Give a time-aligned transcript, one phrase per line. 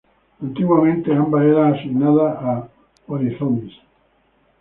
[0.41, 2.67] Antiguamente ambas eran asignadas a
[3.05, 3.71] "Oryzomys".